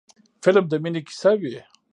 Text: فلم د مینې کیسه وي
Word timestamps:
فلم 0.43 0.65
د 0.69 0.73
مینې 0.83 1.01
کیسه 1.07 1.31
وي 1.39 1.57